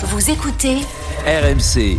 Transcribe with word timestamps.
Vous 0.00 0.30
écoutez 0.30 0.76
RMC. 1.26 1.98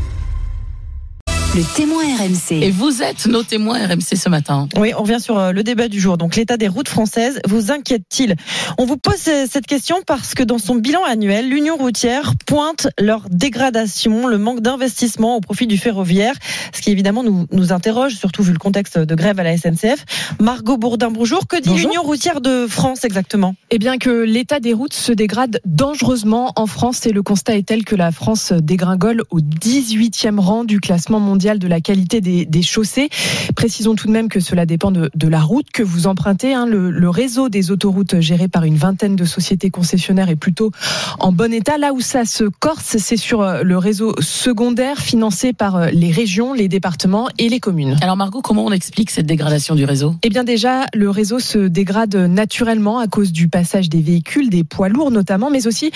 Le 1.55 1.63
témoin 1.75 2.03
RMC. 2.03 2.61
Et 2.63 2.69
vous 2.69 3.01
êtes 3.01 3.25
nos 3.25 3.41
témoins 3.41 3.87
RMC 3.87 4.15
ce 4.15 4.29
matin. 4.29 4.67
Oui, 4.77 4.93
on 4.95 5.01
revient 5.01 5.19
sur 5.19 5.39
euh, 5.39 5.51
le 5.51 5.63
débat 5.63 5.87
du 5.87 5.99
jour. 5.99 6.15
Donc, 6.15 6.35
l'état 6.35 6.57
des 6.57 6.67
routes 6.67 6.87
françaises 6.87 7.39
vous 7.47 7.71
inquiète-t-il? 7.71 8.35
On 8.77 8.85
vous 8.85 8.97
pose 8.97 9.27
euh, 9.27 9.45
cette 9.49 9.65
question 9.65 9.97
parce 10.05 10.35
que 10.35 10.43
dans 10.43 10.59
son 10.59 10.75
bilan 10.75 11.03
annuel, 11.03 11.49
l'Union 11.49 11.75
routière 11.75 12.33
pointe 12.45 12.87
leur 12.99 13.27
dégradation, 13.31 14.27
le 14.27 14.37
manque 14.37 14.61
d'investissement 14.61 15.37
au 15.37 15.41
profit 15.41 15.65
du 15.65 15.77
ferroviaire, 15.77 16.35
ce 16.71 16.81
qui 16.81 16.91
évidemment 16.91 17.23
nous, 17.23 17.47
nous 17.51 17.73
interroge, 17.73 18.13
surtout 18.13 18.43
vu 18.43 18.53
le 18.53 18.59
contexte 18.59 18.99
de 18.99 19.15
grève 19.15 19.39
à 19.39 19.43
la 19.43 19.57
SNCF. 19.57 20.05
Margot 20.39 20.77
Bourdin, 20.77 21.09
bonjour. 21.09 21.47
Que 21.47 21.59
dit 21.59 21.73
l'Union 21.73 22.03
routière 22.03 22.41
de 22.41 22.67
France 22.67 23.05
exactement? 23.05 23.55
Eh 23.71 23.79
bien 23.79 23.97
que 23.97 24.11
l'état 24.11 24.59
des 24.59 24.73
routes 24.73 24.93
se 24.93 25.11
dégrade 25.11 25.61
dangereusement 25.65 26.53
en 26.57 26.67
France 26.67 27.07
et 27.07 27.11
le 27.11 27.23
constat 27.23 27.55
est 27.55 27.65
tel 27.65 27.85
que 27.85 27.95
la 27.95 28.11
France 28.11 28.53
dégringole 28.53 29.23
au 29.31 29.39
18e 29.39 30.39
rang 30.39 30.63
du 30.63 30.79
classement 30.79 31.19
mondial 31.19 31.38
de 31.39 31.67
la 31.67 31.79
qualité 31.81 32.21
des, 32.21 32.45
des 32.45 32.61
chaussées. 32.61 33.09
Précisons 33.55 33.95
tout 33.95 34.07
de 34.07 34.11
même 34.11 34.27
que 34.29 34.39
cela 34.39 34.65
dépend 34.65 34.91
de, 34.91 35.09
de 35.15 35.27
la 35.27 35.41
route 35.41 35.67
que 35.71 35.83
vous 35.83 36.05
empruntez. 36.05 36.53
hein. 36.53 36.65
Le, 36.65 36.91
le 36.91 37.09
réseau 37.09 37.49
des 37.49 37.71
autoroutes 37.71 38.19
géré 38.19 38.47
par 38.47 38.65
une 38.65 38.75
vingtaine 38.75 39.15
de 39.15 39.25
sociétés 39.25 39.69
concessionnaires 39.69 40.29
est 40.29 40.35
plutôt 40.35 40.71
en 41.19 41.31
bon 41.31 41.53
état. 41.53 41.77
Là 41.77 41.93
où 41.93 42.01
ça 42.01 42.25
se 42.25 42.43
corse, 42.43 42.97
c'est 42.97 43.17
sur 43.17 43.41
euh, 43.41 43.63
le 43.63 43.77
réseau 43.77 44.13
secondaire 44.19 44.99
financé 44.99 45.53
par 45.53 45.75
euh, 45.77 45.87
les 45.91 46.11
régions, 46.11 46.53
les 46.53 46.67
départements 46.67 47.29
et 47.37 47.47
les 47.49 47.59
communes. 47.59 47.97
Alors 48.01 48.17
Margot, 48.17 48.41
comment 48.41 48.65
on 48.65 48.71
explique 48.71 49.09
cette 49.09 49.25
dégradation 49.25 49.75
du 49.75 49.85
réseau? 49.85 50.15
Eh 50.23 50.29
bien 50.29 50.43
déjà, 50.43 50.85
le 50.93 51.09
réseau 51.09 51.39
se 51.39 51.59
dégrade 51.59 52.15
naturellement 52.15 52.99
à 52.99 53.07
cause 53.07 53.31
du 53.31 53.47
passage 53.47 53.89
des 53.89 54.01
véhicules, 54.01 54.49
des 54.49 54.63
poids 54.63 54.89
lourds 54.89 55.11
notamment, 55.11 55.49
mais 55.49 55.67
aussi 55.67 55.91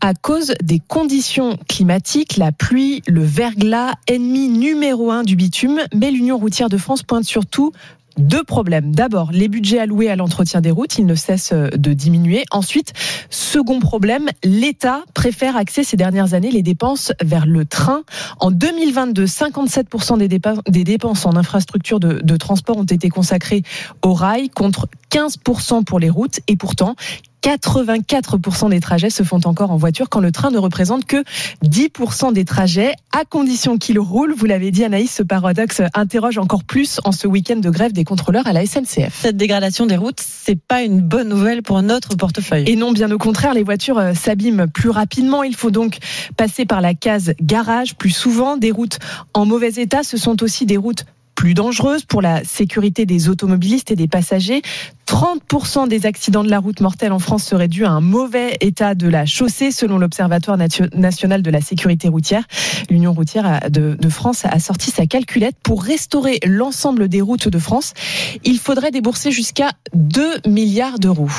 à 0.00 0.14
cause 0.14 0.54
des 0.62 0.80
conditions 0.80 1.56
climatiques, 1.68 2.36
la 2.36 2.52
pluie, 2.52 3.02
le 3.06 3.22
verglas, 3.22 3.94
ennemi 4.06 4.48
numéro 4.88 5.10
un 5.10 5.22
du 5.22 5.36
bitume. 5.36 5.80
Mais 5.94 6.10
l'Union 6.10 6.38
routière 6.38 6.70
de 6.70 6.78
France 6.78 7.02
pointe 7.02 7.24
surtout 7.24 7.72
deux 8.16 8.42
problèmes. 8.42 8.94
D'abord, 8.94 9.30
les 9.32 9.46
budgets 9.48 9.78
alloués 9.78 10.08
à 10.08 10.16
l'entretien 10.16 10.62
des 10.62 10.70
routes, 10.70 10.98
ils 10.98 11.04
ne 11.04 11.14
cessent 11.14 11.52
de 11.52 11.92
diminuer. 11.92 12.44
Ensuite, 12.50 12.94
second 13.28 13.80
problème, 13.80 14.30
l'État 14.42 15.04
préfère 15.12 15.58
axer 15.58 15.84
ces 15.84 15.98
dernières 15.98 16.32
années 16.32 16.50
les 16.50 16.62
dépenses 16.62 17.12
vers 17.22 17.44
le 17.44 17.66
train. 17.66 18.02
En 18.40 18.50
2022, 18.50 19.26
57% 19.26 20.16
des 20.16 20.26
dépenses, 20.26 20.60
des 20.66 20.84
dépenses 20.84 21.26
en 21.26 21.36
infrastructure 21.36 22.00
de, 22.00 22.20
de 22.22 22.36
transport 22.38 22.78
ont 22.78 22.84
été 22.84 23.10
consacrées 23.10 23.62
au 24.02 24.14
rail 24.14 24.48
contre 24.48 24.88
15% 25.12 25.84
pour 25.84 26.00
les 26.00 26.10
routes. 26.10 26.40
Et 26.48 26.56
pourtant, 26.56 26.96
84% 27.42 28.70
des 28.70 28.80
trajets 28.80 29.10
se 29.10 29.22
font 29.22 29.40
encore 29.44 29.70
en 29.70 29.76
voiture 29.76 30.08
quand 30.08 30.20
le 30.20 30.32
train 30.32 30.50
ne 30.50 30.58
représente 30.58 31.04
que 31.04 31.22
10% 31.64 32.32
des 32.32 32.44
trajets, 32.44 32.94
à 33.12 33.24
condition 33.24 33.78
qu'il 33.78 33.98
roule. 33.98 34.34
Vous 34.34 34.46
l'avez 34.46 34.70
dit 34.70 34.84
Anaïs, 34.84 35.12
ce 35.12 35.22
paradoxe 35.22 35.82
interroge 35.94 36.38
encore 36.38 36.64
plus 36.64 37.00
en 37.04 37.12
ce 37.12 37.26
week-end 37.26 37.56
de 37.56 37.70
grève 37.70 37.92
des 37.92 38.04
contrôleurs 38.04 38.46
à 38.46 38.52
la 38.52 38.66
SNCF. 38.66 39.20
Cette 39.20 39.36
dégradation 39.36 39.86
des 39.86 39.96
routes, 39.96 40.20
c'est 40.20 40.58
pas 40.60 40.82
une 40.82 41.00
bonne 41.00 41.28
nouvelle 41.28 41.62
pour 41.62 41.80
notre 41.82 42.16
portefeuille. 42.16 42.64
Et 42.66 42.76
non, 42.76 42.92
bien 42.92 43.10
au 43.10 43.18
contraire, 43.18 43.54
les 43.54 43.62
voitures 43.62 43.98
euh, 43.98 44.14
s'abîment 44.14 44.66
plus 44.66 44.90
rapidement. 44.90 45.42
Il 45.42 45.54
faut 45.54 45.70
donc 45.70 45.98
passer 46.36 46.64
par 46.64 46.80
la 46.80 46.94
case 46.94 47.32
garage 47.40 47.94
plus 47.96 48.10
souvent. 48.10 48.56
Des 48.56 48.70
routes 48.70 48.98
en 49.34 49.46
mauvais 49.46 49.72
état, 49.76 50.02
ce 50.02 50.16
sont 50.16 50.42
aussi 50.42 50.66
des 50.66 50.76
routes 50.76 51.04
plus 51.38 51.54
dangereuses 51.54 52.04
pour 52.04 52.20
la 52.20 52.42
sécurité 52.42 53.06
des 53.06 53.28
automobilistes 53.28 53.92
et 53.92 53.94
des 53.94 54.08
passagers. 54.08 54.60
30% 55.06 55.86
des 55.86 56.04
accidents 56.04 56.42
de 56.42 56.50
la 56.50 56.58
route 56.58 56.80
mortelle 56.80 57.12
en 57.12 57.20
France 57.20 57.44
seraient 57.44 57.68
dus 57.68 57.84
à 57.84 57.90
un 57.90 58.00
mauvais 58.00 58.56
état 58.60 58.96
de 58.96 59.06
la 59.06 59.24
chaussée, 59.24 59.70
selon 59.70 59.98
l'Observatoire 59.98 60.56
nation- 60.56 60.88
national 60.94 61.42
de 61.42 61.50
la 61.52 61.60
sécurité 61.60 62.08
routière. 62.08 62.42
L'Union 62.90 63.12
routière 63.12 63.70
de, 63.70 63.96
France 64.08 64.46
a 64.46 64.58
sorti 64.58 64.90
sa 64.90 65.06
calculette 65.06 65.54
pour 65.62 65.84
restaurer 65.84 66.40
l'ensemble 66.44 67.06
des 67.06 67.20
routes 67.20 67.46
de 67.46 67.58
France. 67.60 67.94
Il 68.42 68.58
faudrait 68.58 68.90
débourser 68.90 69.30
jusqu'à 69.30 69.70
2 69.94 70.40
milliards 70.48 70.98
d'euros. 70.98 71.30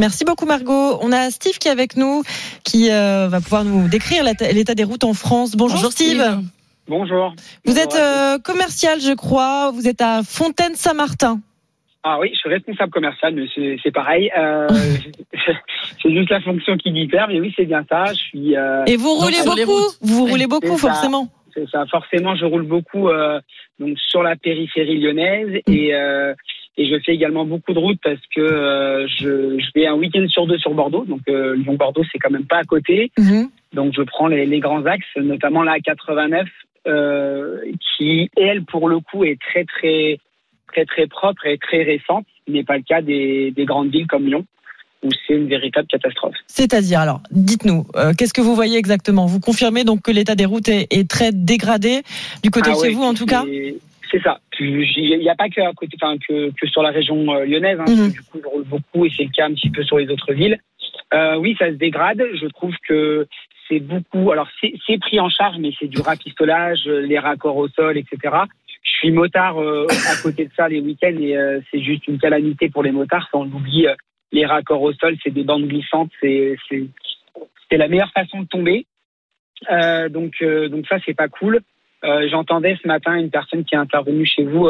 Merci 0.00 0.24
beaucoup 0.24 0.46
Margot. 0.46 0.98
On 1.00 1.12
a 1.12 1.30
Steve 1.30 1.58
qui 1.58 1.68
est 1.68 1.70
avec 1.70 1.96
nous, 1.96 2.24
qui 2.64 2.90
euh, 2.90 3.28
va 3.28 3.40
pouvoir 3.40 3.62
nous 3.62 3.86
décrire 3.86 4.24
l'état 4.24 4.50
l'état 4.50 4.74
des 4.74 4.84
routes 4.84 5.04
en 5.04 5.14
France. 5.14 5.52
Bonjour, 5.52 5.92
Steve. 5.92 6.42
Bonjour. 6.88 7.34
Vous 7.64 7.74
Bonjour 7.74 7.82
êtes 7.82 7.94
euh, 7.96 8.38
commercial, 8.38 9.00
je 9.00 9.14
crois. 9.14 9.70
Vous 9.72 9.88
êtes 9.88 10.00
à 10.00 10.22
Fontaine-Saint-Martin. 10.22 11.40
Ah 12.04 12.18
oui, 12.20 12.30
je 12.32 12.38
suis 12.38 12.48
responsable 12.48 12.92
commercial, 12.92 13.34
mais 13.34 13.46
c'est 13.82 13.90
pareil. 13.90 14.30
Euh, 14.38 14.68
c'est 16.02 16.12
juste 16.12 16.30
la 16.30 16.40
fonction 16.40 16.76
qui 16.76 16.92
diffère, 16.92 17.26
mais 17.28 17.40
oui, 17.40 17.52
c'est 17.56 17.64
bien 17.64 17.84
ça. 17.88 18.04
Je 18.12 18.18
suis. 18.18 18.56
euh, 18.56 18.84
Et 18.86 18.96
vous 18.96 19.14
roulez 19.14 19.42
beaucoup. 19.44 19.82
Vous 20.02 20.26
roulez 20.26 20.46
beaucoup, 20.46 20.76
forcément. 20.78 21.28
c'est 21.52 21.68
ça. 21.68 21.84
Forcément, 21.86 22.36
je 22.36 22.44
roule 22.44 22.62
beaucoup 22.62 23.08
donc 23.80 23.98
sur 23.98 24.22
la 24.22 24.36
périphérie 24.36 24.98
lyonnaise 25.00 25.60
et 25.66 25.94
euh, 25.94 26.32
et 26.78 26.86
je 26.86 26.98
fais 27.04 27.12
également 27.14 27.44
beaucoup 27.46 27.72
de 27.72 27.78
routes 27.78 28.00
parce 28.02 28.20
que 28.34 28.40
euh, 28.40 29.06
je, 29.08 29.58
je 29.58 29.66
vais 29.74 29.86
un 29.86 29.94
week-end 29.94 30.26
sur 30.28 30.46
deux 30.46 30.58
sur 30.58 30.72
Bordeaux. 30.74 31.04
Donc 31.06 31.20
euh, 31.28 31.56
Lyon-Bordeaux, 31.56 32.02
c'est 32.12 32.18
quand 32.18 32.30
même 32.30 32.46
pas 32.46 32.58
à 32.58 32.64
côté. 32.64 33.10
Mhm. 33.18 33.48
Donc 33.72 33.94
je 33.96 34.02
prends 34.02 34.26
les, 34.28 34.44
les 34.46 34.60
grands 34.60 34.84
axes, 34.84 35.04
notamment 35.16 35.62
la 35.62 35.80
89, 35.80 36.42
euh, 36.44 36.46
qui 36.86 38.30
elle 38.36 38.64
pour 38.64 38.88
le 38.88 39.00
coup 39.00 39.24
est 39.24 39.38
très 39.40 39.64
très 39.64 40.18
très 40.68 40.84
très 40.84 41.06
propre 41.06 41.46
et 41.46 41.58
très 41.58 41.82
récente. 41.82 42.26
Ce 42.46 42.52
n'est 42.52 42.64
pas 42.64 42.76
le 42.76 42.82
cas 42.82 43.02
des, 43.02 43.50
des 43.50 43.64
grandes 43.64 43.90
villes 43.90 44.06
comme 44.06 44.26
Lyon 44.26 44.44
où 45.02 45.08
c'est 45.26 45.34
une 45.34 45.46
véritable 45.46 45.86
catastrophe. 45.88 46.34
C'est-à-dire, 46.46 47.00
alors, 47.00 47.20
dites-nous, 47.30 47.86
euh, 47.96 48.12
qu'est-ce 48.16 48.32
que 48.32 48.40
vous 48.40 48.54
voyez 48.54 48.78
exactement? 48.78 49.26
Vous 49.26 49.40
confirmez 49.40 49.84
donc 49.84 50.02
que 50.02 50.10
l'état 50.10 50.34
des 50.34 50.46
routes 50.46 50.68
est, 50.68 50.86
est 50.90 51.08
très 51.08 51.32
dégradé 51.32 52.02
du 52.42 52.50
côté 52.50 52.70
Ah 52.72 52.74
de 52.74 52.80
chez 52.80 52.88
ouais, 52.88 52.94
vous, 52.94 53.02
en 53.02 53.14
tout 53.14 53.26
cas? 53.26 53.44
c'est- 54.10 54.22
ça. 54.24 54.38
Il 54.58 55.18
n'y 55.20 55.28
a 55.28 55.34
pas 55.34 55.50
que, 55.50 55.60
à 55.60 55.72
côté, 55.74 55.96
enfin, 56.00 56.16
que, 56.26 56.50
que 56.58 56.66
sur 56.66 56.82
la 56.82 56.90
région 56.90 57.34
euh, 57.34 57.44
lyonnaise. 57.44 57.78
Hein, 57.78 57.84
Mhm. 57.86 58.10
Du 58.12 58.22
coup, 58.22 58.38
je 58.42 58.48
roule 58.48 58.64
beaucoup 58.64 59.04
et 59.04 59.10
c'est 59.14 59.24
le 59.24 59.30
cas 59.30 59.44
un 59.46 59.52
petit 59.52 59.68
peu 59.68 59.82
sur 59.84 59.98
les 59.98 60.08
autres 60.08 60.32
villes. 60.32 60.58
Euh, 61.12 61.36
oui, 61.36 61.54
ça 61.58 61.66
se 61.68 61.74
dégrade. 61.74 62.22
Je 62.40 62.46
trouve 62.46 62.74
que 62.88 63.26
c'est 63.68 63.80
beaucoup. 63.80 64.30
Alors, 64.32 64.48
c'est 64.60 64.98
pris 64.98 65.20
en 65.20 65.28
charge, 65.28 65.56
mais 65.58 65.72
c'est 65.78 65.88
du 65.88 66.00
rapistolage, 66.00 66.86
euh, 66.86 67.00
les 67.00 67.18
raccords 67.18 67.56
au 67.56 67.68
sol, 67.68 67.96
etc. 67.98 68.36
Je 68.86 68.90
suis 68.92 69.10
motard 69.10 69.60
euh, 69.60 69.86
à 69.88 70.22
côté 70.22 70.44
de 70.44 70.50
ça 70.56 70.68
les 70.68 70.80
week-ends 70.80 71.16
et 71.18 71.36
euh, 71.36 71.60
c'est 71.70 71.82
juste 71.82 72.06
une 72.06 72.18
calamité 72.18 72.68
pour 72.68 72.82
les 72.82 72.92
motards. 72.92 73.28
Ça, 73.30 73.38
on 73.38 73.46
oublie. 73.46 73.86
euh, 73.86 73.94
les 74.32 74.46
raccords 74.46 74.82
au 74.82 74.92
sol, 74.92 75.16
c'est 75.22 75.30
des 75.30 75.44
bandes 75.44 75.66
glissantes. 75.66 76.10
C'est 76.20 76.56
la 77.72 77.88
meilleure 77.88 78.12
façon 78.12 78.42
de 78.42 78.46
tomber. 78.46 78.86
Donc, 80.10 80.42
donc 80.42 80.86
ça, 80.88 80.96
c'est 81.06 81.14
pas 81.14 81.28
cool. 81.28 81.60
J'entendais 82.02 82.76
ce 82.82 82.88
matin 82.88 83.14
une 83.14 83.30
personne 83.30 83.64
qui 83.64 83.76
est 83.76 83.78
intervenue 83.78 84.26
chez 84.26 84.42
vous, 84.42 84.68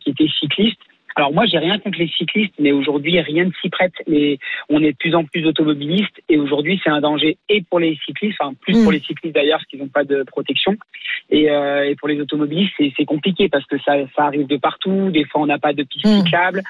qui 0.00 0.10
était 0.10 0.26
cycliste. 0.40 0.80
Alors 1.18 1.32
moi, 1.32 1.46
j'ai 1.46 1.56
rien 1.58 1.78
contre 1.78 1.98
les 1.98 2.08
cyclistes, 2.08 2.52
mais 2.58 2.72
aujourd'hui, 2.72 3.18
rien 3.20 3.44
ne 3.46 3.50
s'y 3.62 3.70
prête. 3.70 3.94
Mais 4.06 4.38
on 4.68 4.82
est 4.82 4.92
de 4.92 4.96
plus 4.96 5.14
en 5.14 5.24
plus 5.24 5.40
d'automobilistes 5.40 6.20
et 6.28 6.36
aujourd'hui, 6.36 6.78
c'est 6.84 6.90
un 6.90 7.00
danger 7.00 7.38
et 7.48 7.62
pour 7.62 7.80
les 7.80 7.98
cyclistes, 8.04 8.36
enfin 8.38 8.52
plus 8.60 8.74
Mm. 8.78 8.82
pour 8.82 8.92
les 8.92 9.00
cyclistes 9.00 9.34
d'ailleurs, 9.34 9.58
parce 9.58 9.66
qu'ils 9.66 9.78
n'ont 9.80 9.88
pas 9.88 10.04
de 10.04 10.22
protection, 10.24 10.76
et, 11.30 11.50
euh, 11.50 11.88
et 11.88 11.96
pour 11.96 12.08
les 12.08 12.20
automobilistes, 12.20 12.74
c'est 12.96 13.04
compliqué 13.06 13.48
parce 13.48 13.64
que 13.64 13.76
ça, 13.78 13.94
ça 14.14 14.24
arrive 14.24 14.46
de 14.46 14.58
partout. 14.58 15.10
Des 15.10 15.24
fois, 15.24 15.40
on 15.40 15.46
n'a 15.46 15.58
pas 15.58 15.72
de 15.72 15.82
piste 15.84 16.04
Mm. 16.06 16.18
cyclable. 16.24 16.62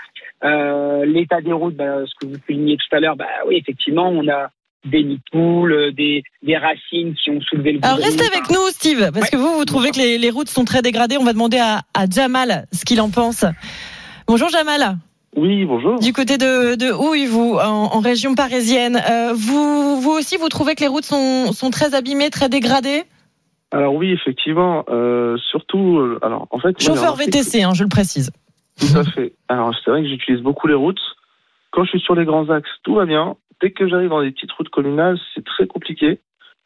Euh, 0.45 1.05
L'état 1.05 1.41
des 1.41 1.53
routes, 1.53 1.75
bah, 1.75 2.05
ce 2.07 2.15
que 2.15 2.27
vous 2.33 2.39
soulignez 2.47 2.77
tout 2.77 2.95
à 2.97 3.01
l'heure, 3.01 3.17
bah 3.17 3.27
oui, 3.49 3.57
effectivement, 3.57 4.09
on 4.11 4.29
a 4.29 4.51
des 4.85 5.03
nids 5.03 5.17
de 5.17 5.31
poules, 5.33 5.73
euh, 5.73 5.91
des, 5.91 6.23
des 6.45 6.57
racines 6.57 7.15
qui 7.15 7.31
ont 7.31 7.41
soulevé 7.41 7.73
le 7.73 7.81
Alors, 7.83 7.97
restez 7.99 8.25
avec 8.25 8.49
nous, 8.51 8.69
Steve, 8.69 9.11
parce 9.13 9.23
Ouais. 9.25 9.31
que 9.33 9.37
vous, 9.37 9.55
vous 9.59 9.65
trouvez 9.65 9.91
que 9.91 9.99
les, 9.99 10.19
les 10.19 10.31
routes 10.31 10.49
sont 10.49 10.65
très 10.65 10.83
dégradées. 10.83 11.17
On 11.19 11.25
va 11.25 11.33
demander 11.33 11.59
à, 11.59 11.81
à 11.95 12.09
Jamal 12.09 12.67
ce 12.73 12.85
qu'il 12.85 13.01
en 13.01 13.11
pense. 13.11 13.45
Bonjour 14.27 14.49
Jamal, 14.49 14.97
Oui, 15.37 15.65
bonjour. 15.65 15.99
du 16.01 16.13
côté 16.13 16.37
de, 16.39 16.75
de 16.75 16.93
Houille, 16.93 17.27
vous, 17.27 17.55
en, 17.55 17.95
en 17.95 18.01
région 18.01 18.35
parisienne. 18.35 19.01
Euh, 19.09 19.33
vous, 19.35 20.01
vous 20.01 20.11
aussi, 20.11 20.37
vous 20.37 20.49
trouvez 20.49 20.75
que 20.75 20.81
les 20.81 20.89
routes 20.89 21.05
sont, 21.05 21.53
sont 21.53 21.71
très 21.71 21.95
abîmées, 21.95 22.31
très 22.31 22.49
dégradées 22.49 23.05
Alors 23.71 23.95
oui, 23.95 24.11
effectivement, 24.13 24.85
euh, 24.89 25.37
surtout, 25.51 25.99
euh, 25.99 26.19
alors 26.23 26.49
en 26.51 26.59
fait, 26.59 26.81
Chauffeur 26.83 27.15
VTC, 27.17 27.63
hein, 27.63 27.73
je 27.75 27.85
le 27.85 27.89
précise. 27.89 28.31
Tout 28.81 28.99
à 28.99 29.05
fait. 29.05 29.33
Alors 29.49 29.73
c'est 29.85 29.91
vrai 29.91 30.03
que 30.03 30.09
j'utilise 30.09 30.43
beaucoup 30.43 30.67
les 30.67 30.75
routes. 30.75 31.01
Quand 31.71 31.85
je 31.85 31.91
suis 31.91 32.01
sur 32.01 32.15
les 32.15 32.25
grands 32.25 32.51
axes, 32.51 32.69
tout 32.83 32.95
va 32.95 33.07
bien. 33.07 33.37
Dès 33.63 33.71
que 33.71 33.89
j'arrive 33.89 34.11
dans 34.11 34.21
les 34.21 34.33
petites 34.33 34.53
routes 34.53 34.69
communales, 34.69 35.19
c'est 35.35 35.45
très 35.45 35.67
compliqué 35.67 36.21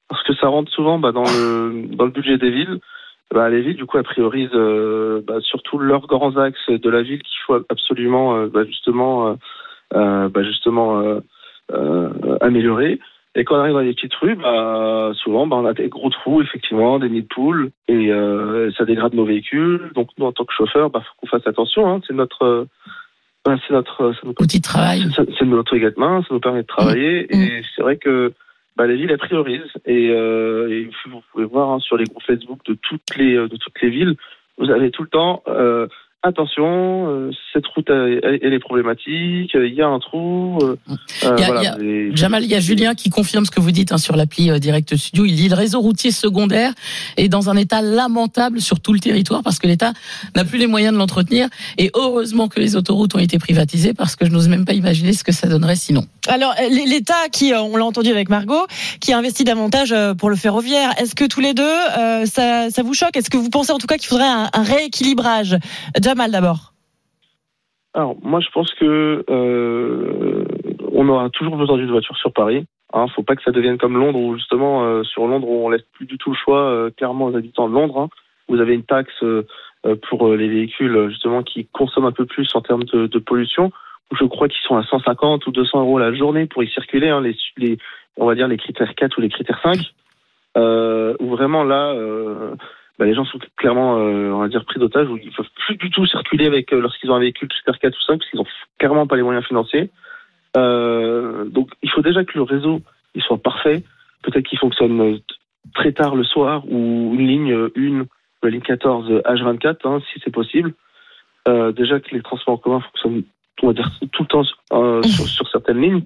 parce 0.09 0.23
que 0.25 0.35
ça 0.35 0.49
rentre 0.49 0.73
souvent 0.73 0.99
bah, 0.99 1.13
dans 1.13 1.23
le 1.23 1.85
dans 1.95 2.05
le 2.05 2.11
budget 2.11 2.37
des 2.39 2.51
villes. 2.51 2.81
Bah, 3.33 3.49
les 3.49 3.63
villes, 3.63 3.77
du 3.77 3.87
coup, 3.87 3.97
elles 3.97 4.05
priorisent 4.05 4.49
euh, 4.55 5.23
bah, 5.25 5.37
surtout 5.41 5.79
leurs 5.79 6.07
grands 6.07 6.37
axes 6.37 6.69
de 6.69 6.91
la 6.91 7.03
ville 7.03 7.23
qu'il 7.23 7.39
faut 7.47 7.55
absolument, 7.69 8.37
euh, 8.37 8.49
bah, 8.49 8.65
justement, 8.65 9.37
euh, 9.95 10.29
bah, 10.29 10.43
justement 10.43 11.21
améliorer. 12.41 12.99
Et 13.37 13.45
quand 13.45 13.55
on 13.55 13.61
arrive 13.61 13.75
dans 13.75 13.81
les 13.81 13.95
petites 13.95 14.15
rues, 14.15 14.35
bah, 14.35 15.13
souvent, 15.15 15.47
bah, 15.47 15.57
on 15.57 15.65
a 15.65 15.75
des 15.75 15.89
gros 15.89 16.11
trous, 16.11 16.43
effectivement, 16.43 16.99
des 16.99 17.09
nids 17.09 17.23
de 17.23 17.29
poules, 17.29 17.71
et 17.87 18.11
ça 18.77 18.85
dégrade 18.85 19.15
nos 19.15 19.25
véhicules. 19.25 19.93
Donc, 19.95 20.09
nous, 20.19 20.27
en 20.27 20.33
tant 20.33 20.45
que 20.45 20.53
chauffeurs, 20.53 20.91
bah, 20.91 21.01
faut 21.01 21.15
qu'on 21.21 21.39
fasse 21.39 21.47
attention. 21.47 21.89
Hein, 21.89 22.01
c'est 22.09 22.15
notre, 22.15 22.67
bah, 23.45 23.57
c'est 23.65 23.73
notre, 23.73 24.13
ça 24.13 24.21
nous, 24.25 24.35
Outil 24.41 24.59
de 24.59 24.65
travail. 24.65 25.03
c'est 25.15 25.47
notre 25.47 25.77
égatement, 25.77 26.23
ça 26.23 26.29
nous 26.33 26.41
permet 26.41 26.63
de 26.63 26.67
travailler. 26.67 27.29
Mm. 27.33 27.41
Et 27.41 27.63
c'est 27.77 27.83
vrai 27.83 27.97
que 27.97 28.33
bah, 28.81 28.87
les 28.87 28.97
villes 28.97 29.11
elles 29.11 29.19
priorisent 29.19 29.77
et, 29.85 30.09
euh, 30.09 30.71
et 30.71 30.89
vous 31.07 31.21
pouvez 31.31 31.45
voir 31.45 31.69
hein, 31.69 31.81
sur 31.81 31.99
les 31.99 32.05
groupes 32.05 32.23
Facebook 32.23 32.61
de 32.65 32.73
toutes 32.73 33.15
les 33.15 33.35
de 33.35 33.57
toutes 33.59 33.79
les 33.83 33.91
villes, 33.91 34.17
vous 34.57 34.71
avez 34.71 34.91
tout 34.91 35.03
le 35.03 35.11
temps 35.11 35.43
euh, 35.49 35.87
attention, 36.23 37.09
euh, 37.09 37.31
cette 37.53 37.67
route 37.69 37.89
elle, 37.89 38.39
elle 38.43 38.53
est 38.53 38.59
problématique, 38.59 39.53
il 39.55 39.75
y 39.75 39.81
a 39.83 39.89
un 39.89 39.99
trou. 39.99 40.59
euh, 40.63 40.77
euh, 41.25 41.35
Il 41.37 41.41
y 41.41 41.43
a- 41.43 41.47
voilà, 41.47 41.61
il 41.61 41.65
y 41.65 41.67
a- 41.67 41.77
et- 42.11 42.17
Jamal, 42.17 42.45
il 42.45 42.51
y 42.51 42.55
a 42.55 42.61
Julien 42.61 42.95
qui 42.95 43.09
confirme 43.11 43.45
ce 43.47 43.51
que 43.51 43.61
vous 43.61 43.71
dites 43.71 43.93
hein, 43.93 43.99
sur 43.99 44.17
l'appli 44.17 44.51
euh, 44.51 44.59
Direct 44.59 44.95
Studio. 44.97 45.25
Il 45.25 45.35
dit 45.35 45.49
le 45.49 45.55
réseau 45.57 45.81
routier 45.81 46.11
secondaire 46.11 46.73
est 47.17 47.29
dans 47.29 47.49
un 47.51 47.57
état 47.57 47.81
lamentable 47.83 48.61
sur 48.61 48.81
tout 48.81 48.93
le 48.93 48.99
territoire 49.01 49.43
parce 49.43 49.59
que 49.59 49.67
l'État 49.67 49.93
n'a 50.37 50.45
plus 50.45 50.59
les 50.59 50.67
moyens 50.67 50.93
de 50.93 50.99
l'entretenir. 50.99 51.49
Et 51.79 51.91
heureusement 51.95 52.49
que 52.49 52.61
les 52.61 52.77
autoroutes 52.77 53.15
ont 53.15 53.19
été 53.19 53.39
privatisées 53.39 53.95
parce 53.95 54.17
que 54.17 54.27
je 54.27 54.31
n'ose 54.31 54.49
même 54.49 54.65
pas 54.65 54.75
imaginer 54.75 55.13
ce 55.15 55.25
que 55.25 55.33
ça 55.33 55.49
donnerait 55.49 55.77
sinon. 55.77 56.05
Alors 56.29 56.55
l'État 56.71 57.29
qui, 57.33 57.53
on 57.55 57.77
l'a 57.77 57.85
entendu 57.85 58.11
avec 58.11 58.29
Margot, 58.29 58.67
qui 59.01 59.13
a 59.13 59.19
investi 59.19 59.45
davantage 59.45 59.95
pour 60.19 60.29
le 60.29 60.37
ferroviaire. 60.37 60.91
Est-ce 60.99 61.15
que 61.15 61.25
tous 61.25 61.41
les 61.41 61.55
deux, 61.55 61.63
euh, 61.99 62.27
ça, 62.27 62.69
ça 62.71 62.83
vous 62.83 62.93
choque? 62.95 63.17
Est-ce 63.17 63.31
que 63.31 63.39
vous 63.39 63.49
pensez 63.51 63.73
en 63.73 63.79
tout 63.79 63.87
cas 63.87 63.97
qu'il 63.97 64.09
faudrait 64.09 64.29
un, 64.29 64.51
un 64.53 64.63
rééquilibrage? 64.63 65.57
Jamal 66.11 66.33
d'abord. 66.33 66.73
Alors, 67.95 68.17
moi, 68.23 68.41
je 68.41 68.49
pense 68.51 68.73
que 68.75 69.25
euh, 69.31 70.45
on 70.93 71.09
aura 71.09 71.31
toujours 71.31 71.57
besoin 71.57 71.77
d'une 71.77 71.91
voiture 71.91 72.17
sur 72.17 72.33
Paris. 72.33 72.67
Hein, 72.93 73.07
faut 73.15 73.23
pas 73.23 73.37
que 73.37 73.43
ça 73.43 73.53
devienne 73.53 73.79
comme 73.79 73.97
Londres, 73.97 74.19
où 74.19 74.37
justement, 74.37 74.85
euh, 74.85 75.05
sur 75.05 75.27
Londres, 75.27 75.49
on 75.49 75.71
laisse 75.71 75.85
plus 75.93 76.07
du 76.07 76.19
tout 76.19 76.31
le 76.31 76.37
choix 76.37 76.63
euh, 76.63 76.91
clairement 76.91 77.27
aux 77.27 77.37
habitants 77.37 77.69
de 77.69 77.75
Londres. 77.75 77.99
hein. 77.99 78.09
Vous 78.49 78.61
avez 78.61 78.75
une 78.75 78.83
taxe 78.83 79.25
pour 80.09 80.35
les 80.35 80.49
véhicules 80.49 81.09
justement 81.09 81.45
qui 81.45 81.67
consomment 81.67 82.07
un 82.07 82.13
peu 82.13 82.27
plus 82.27 82.49
en 82.57 82.61
termes 82.61 82.83
de, 82.83 83.07
de 83.07 83.19
pollution. 83.21 83.71
Je 84.11 84.25
crois 84.25 84.49
qu'ils 84.49 84.67
sont 84.67 84.77
à 84.77 84.83
150 84.83 85.47
ou 85.47 85.53
200 85.53 85.83
euros 85.83 86.01
la 86.01 86.13
journée 86.13 86.47
pour 86.47 86.65
y 86.65 86.69
circuler. 86.69 87.11
Hein, 87.11 87.23
on 88.17 88.27
va 88.27 88.35
dire 88.35 88.49
les 88.49 88.57
critères 88.57 88.93
4 88.97 89.19
ou 89.19 89.21
les 89.21 89.29
critères 89.29 89.61
5. 89.63 89.79
Euh, 90.57 91.15
où 91.21 91.29
vraiment 91.29 91.63
là, 91.63 91.95
bah, 93.01 93.07
les 93.07 93.15
gens 93.15 93.25
sont 93.25 93.39
clairement, 93.57 93.97
euh, 93.97 94.31
on 94.31 94.41
va 94.41 94.49
dire, 94.49 94.63
pris 94.67 94.79
d'otage, 94.79 95.09
où 95.09 95.17
ils 95.17 95.33
peuvent 95.33 95.49
plus 95.67 95.77
du 95.77 95.91
tout 95.91 96.05
circuler 96.05 96.45
avec 96.45 96.71
euh, 96.75 96.81
lorsqu'ils 96.83 97.11
ont 97.11 97.15
un 97.15 97.21
véhicule 97.21 97.49
critère 97.49 97.79
4 97.79 97.95
ou 97.97 98.01
5, 98.03 98.19
parce 98.19 98.31
qu'ils 98.31 98.41
ont 98.41 98.47
clairement 98.79 99.07
pas 99.07 99.17
les 99.17 99.23
moyens 99.23 99.47
financiers. 99.47 99.89
Euh, 100.55 101.47
donc, 101.47 101.71
il 101.83 101.91
faut 101.91 102.03
déjà 102.03 102.23
que 102.25 102.33
le 102.35 102.43
réseau 102.43 102.83
il 103.15 103.23
soit 103.23 103.39
parfait. 103.39 103.83
Peut-être 104.23 104.45
qu'il 104.47 104.59
fonctionne 104.59 105.19
très 105.75 105.93
tard 105.93 106.15
le 106.15 106.25
soir 106.25 106.63
ou 106.69 107.15
une 107.15 107.27
ligne 107.27 107.69
une, 107.75 108.05
la 108.43 108.51
ligne 108.51 108.61
14 108.61 109.11
euh, 109.11 109.23
H24, 109.25 109.77
hein, 109.85 110.01
si 110.13 110.21
c'est 110.23 110.31
possible. 110.31 110.75
Déjà 111.75 111.99
que 112.01 112.15
les 112.15 112.21
transports 112.23 112.55
en 112.55 112.59
commun 112.59 112.81
fonctionnent, 112.81 113.23
on 113.63 113.69
va 113.69 113.73
dire, 113.73 113.91
tout 114.13 114.23
le 114.23 114.29
temps 114.29 114.43
euh, 114.75 115.03
sur, 115.03 115.27
sur 115.27 115.49
certaines 115.49 115.81
lignes. 115.81 116.05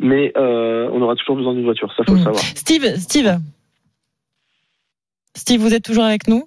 Mais 0.00 0.32
on 0.36 1.00
aura 1.00 1.14
toujours 1.14 1.36
besoin 1.36 1.54
d'une 1.54 1.64
voiture, 1.64 1.90
ça 1.96 2.02
faut 2.04 2.12
le 2.14 2.18
Mhm. 2.18 2.24
savoir. 2.24 2.42
Steve, 2.42 2.84
Steve, 2.96 3.38
Steve, 5.38 5.60
vous 5.60 5.74
êtes 5.74 5.84
toujours 5.84 6.04
avec 6.04 6.28
nous 6.28 6.44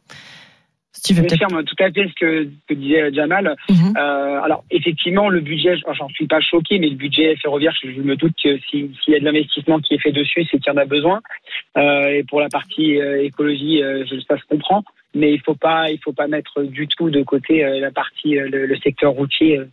Je 0.93 1.21
confirme 1.29 1.63
tout 1.63 1.75
à 1.79 1.89
fait 1.91 2.07
ce 2.09 2.13
que, 2.19 2.49
que 2.67 2.73
disait 2.73 3.11
Jamal. 3.13 3.55
Mhm. 3.69 3.93
Euh, 3.97 4.41
alors 4.41 4.63
effectivement, 4.69 5.29
le 5.29 5.39
budget, 5.39 5.77
je- 5.77 5.93
j'en 5.97 6.09
suis 6.09 6.27
pas 6.27 6.41
choqué, 6.41 6.77
mais 6.79 6.89
le 6.89 6.95
budget 6.95 7.35
ferroviaire, 7.37 7.73
je, 7.81 7.89
je 7.91 8.01
me 8.01 8.15
doute 8.15 8.33
que 8.43 8.57
si- 8.69 8.91
s'il 9.03 9.13
y 9.13 9.15
a 9.15 9.19
de 9.19 9.25
l'investissement 9.25 9.79
qui 9.79 9.93
est 9.95 9.99
fait 9.99 10.11
dessus, 10.11 10.45
c'est 10.51 10.59
qu'il 10.59 10.71
y 10.71 10.75
en 10.75 10.77
a 10.77 10.85
besoin. 10.85 11.21
Euh, 11.77 12.09
et 12.09 12.23
pour 12.23 12.39
la 12.41 12.49
partie 12.49 12.99
euh, 13.01 13.23
écologie, 13.23 13.81
euh, 13.81 14.05
je- 14.05 14.19
ça 14.29 14.37
se 14.37 14.43
comprend, 14.47 14.83
mais 15.15 15.33
il 15.33 15.39
faut 15.41 15.55
pas, 15.55 15.89
il 15.89 15.99
faut 16.03 16.13
pas 16.13 16.27
mettre 16.27 16.61
du 16.63 16.87
tout 16.87 17.09
de 17.09 17.23
côté 17.23 17.63
euh, 17.65 17.79
la 17.79 17.91
partie, 17.91 18.37
euh, 18.37 18.47
le, 18.49 18.65
le 18.67 18.75
secteur 18.77 19.11
routier. 19.13 19.57
euh, 19.59 19.65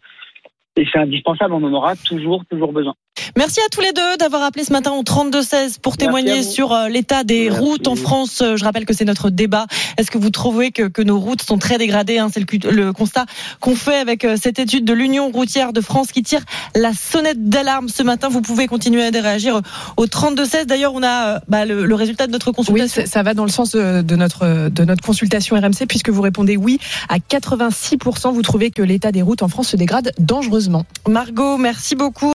et 0.77 0.87
c'est 0.93 1.01
indispensable, 1.01 1.53
on 1.55 1.65
en 1.65 1.73
aura 1.73 1.97
toujours, 1.97 2.45
toujours 2.49 2.73
besoin. 2.73 2.95
Merci 3.37 3.61
à 3.61 3.69
tous 3.71 3.81
les 3.81 3.93
deux 3.93 4.17
d'avoir 4.19 4.43
appelé 4.43 4.65
ce 4.65 4.73
matin 4.73 4.93
au 4.93 5.03
32-16 5.03 5.79
pour 5.81 5.97
témoigner 5.97 6.43
sur 6.43 6.73
euh, 6.73 6.89
l'état 6.89 7.25
des 7.25 7.49
Merci. 7.51 7.61
routes 7.61 7.89
en 7.89 7.95
France. 7.97 8.41
Euh, 8.43 8.57
Je 8.57 8.65
rappelle 8.65 8.85
que 8.87 8.95
c'est 8.95 9.05
notre 9.05 9.31
débat. 9.31 9.67
Est-ce 9.97 10.11
que 10.11 10.19
vous 10.19 10.31
trouvez 10.31 10.71
que, 10.73 10.85
que 10.89 11.03
nos 11.03 11.19
routes 11.19 11.43
sont 11.43 11.59
très 11.59 11.79
dégradées 11.79 12.19
hein? 12.19 12.31
C'est 12.33 12.41
le, 12.41 12.93
constat 12.93 13.27
qu'on 13.61 13.75
fait 13.77 13.97
avec 13.97 14.25
euh, 14.25 14.37
cette 14.41 14.59
étude 14.59 14.85
de 14.85 14.93
l'Union 14.93 15.29
routière 15.31 15.73
de 15.73 15.81
France 15.81 16.11
qui 16.13 16.23
tire 16.23 16.43
la 16.75 16.93
sonnette 16.95 17.49
d'alarme 17.49 17.89
ce 17.89 18.03
matin. 18.03 18.29
Vous 18.29 18.41
pouvez 18.41 18.67
continuer 18.67 19.05
à 19.07 19.11
réagir 19.11 19.61
au 19.97 20.07
32-16. 20.07 20.65
D'ailleurs, 20.67 20.95
on 20.95 21.03
a 21.03 21.41
bah, 21.49 21.65
le, 21.65 21.85
le 21.87 21.95
résultat 21.95 22.27
de 22.27 22.33
notre 22.33 22.49
Oui, 22.49 22.55
consultation. 22.55 23.03
c'est- 23.03 23.07
ça 23.07 23.23
va 23.23 23.35
dans 23.35 23.45
le 23.45 23.51
sens 23.51 23.71
de, 23.73 24.03
de 24.03 24.17
notre 24.17 24.69
de 24.69 24.85
notre 24.85 25.03
consultation 25.05 25.57
RMC 25.57 25.87
puisque 25.89 26.09
vous 26.11 26.23
répondez 26.23 26.57
oui 26.57 26.79
à 27.09 27.19
86 27.21 27.97
Vous 28.33 28.43
trouvez 28.43 28.71
que 28.71 28.83
l'état 28.83 29.13
des 29.13 29.23
routes 29.23 29.43
en 29.43 29.49
France 29.49 29.69
se 29.69 29.77
dégrade 29.77 30.13
dangereusement. 30.19 30.85
Margot, 31.09 31.57
merci 31.59 31.95
beaucoup. 31.95 32.27